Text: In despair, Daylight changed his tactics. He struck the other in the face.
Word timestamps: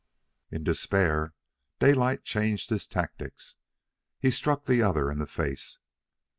In 0.49 0.63
despair, 0.63 1.35
Daylight 1.77 2.23
changed 2.23 2.71
his 2.71 2.87
tactics. 2.87 3.57
He 4.19 4.31
struck 4.31 4.65
the 4.65 4.81
other 4.81 5.11
in 5.11 5.19
the 5.19 5.27
face. 5.27 5.77